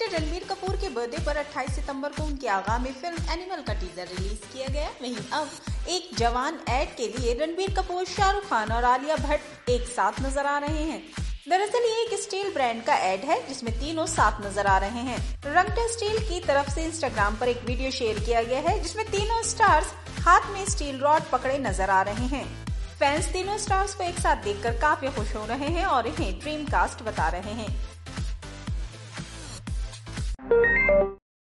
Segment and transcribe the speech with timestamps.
[0.00, 4.06] Actor Ranbir Kapoor के birthday पर 28 सितंबर को उनकी आगामी फ़िल्म एनिमल का टीजर
[4.08, 5.48] रिलीज़ किया गया। वहीं अब
[5.90, 10.46] एक जवान एड के लिए रणबीर कपूर, शाहरुख खान और आलिया भट्ट एक साथ नज़र
[10.46, 11.02] आ रहे हैं।
[11.48, 15.18] दरअसल ये एक स्टील ब्रांड का एड है, जिसमें तीनों साथ नज़र आ रहे हैं।
[15.46, 19.42] रंगटा स्टील की तरफ़ से इंस्टाग्राम पर एक वीडियो शेयर किया गया है, जिसमें तीनों
[19.50, 22.46] स्टार्स हाथ में स्टील रॉड पकड़े नज़र आ रहे हैं।
[22.98, 26.64] फैंस तीनों स्टार्स को एक साथ देखकर काफ़ी खुश हो रहे हैं और इन्हें ड्रीम
[26.66, 27.68] कास्ट बता रहे हैं।